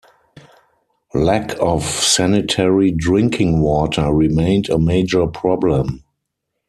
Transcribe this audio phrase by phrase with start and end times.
[1.13, 6.03] Lack of sanitary drinking water remained a major problem.